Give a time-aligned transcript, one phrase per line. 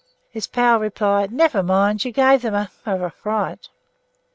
[0.31, 3.67] His pal replied "Never mind, you gave them a of a fright."